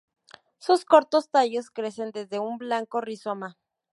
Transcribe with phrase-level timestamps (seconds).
[0.57, 3.59] Sus cortos tallos crecen desde un blanco rizoma.